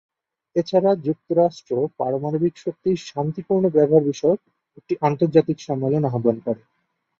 এছাড়া 0.55 0.91
যুক্তরাষ্ট্র 1.05 1.71
পারমাণবিক 1.99 2.53
শক্তির 2.57 2.97
শান্তিপূর্ণ 3.07 3.63
ব্যবহার 3.75 4.03
বিষয়ক 4.11 4.39
একটি 4.77 4.93
আন্তর্জাতিক 5.01 5.57
সম্মেলন 5.67 6.01
আহবান 6.05 6.37
করে। 6.45 6.61